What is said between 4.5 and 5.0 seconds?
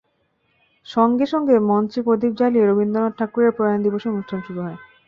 হয়।